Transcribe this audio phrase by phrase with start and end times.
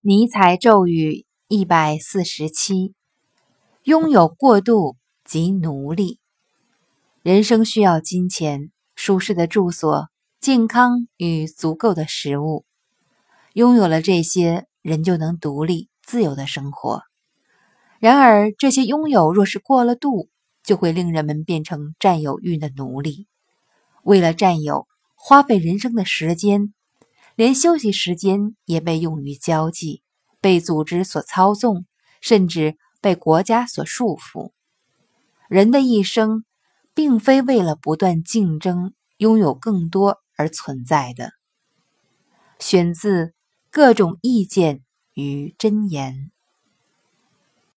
[0.00, 2.94] 尼采咒语一百四十七：
[3.82, 6.20] 拥有过度即奴隶。
[7.22, 10.08] 人生需要金钱、舒适的住所、
[10.40, 12.64] 健康与足够的食物。
[13.54, 17.02] 拥有了这些，人就能独立、自由的生活。
[17.98, 20.28] 然而，这些拥有若是过了度，
[20.62, 23.26] 就会令人们变成占有欲的奴隶。
[24.04, 24.86] 为了占有，
[25.16, 26.72] 花费人生的时间。
[27.38, 30.02] 连休息时间也被用于交际，
[30.40, 31.86] 被组织所操纵，
[32.20, 34.50] 甚至被国家所束缚。
[35.48, 36.44] 人的一生，
[36.94, 41.30] 并非为了不断竞争、拥有更多而存在的。
[42.58, 43.26] 选自
[43.70, 44.82] 《各种意见
[45.14, 46.32] 与箴言》。